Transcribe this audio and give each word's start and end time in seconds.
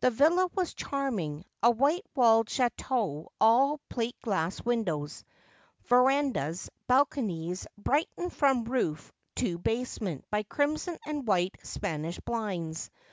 The 0.00 0.10
villa 0.10 0.48
was 0.56 0.74
charming; 0.74 1.44
a 1.62 1.70
white 1.70 2.04
walled 2.16 2.48
chateau 2.50 3.30
all 3.40 3.78
plate 3.88 4.16
glass 4.20 4.60
windows, 4.64 5.22
verandahs, 5.88 6.68
balconies, 6.88 7.68
brightened 7.78 8.32
from 8.32 8.64
roof 8.64 9.12
to 9.36 9.58
basement 9.58 10.24
by 10.28 10.42
crimson 10.42 10.98
and 11.06 11.24
white 11.24 11.56
Spanish 11.62 12.18
blinds. 12.18 12.90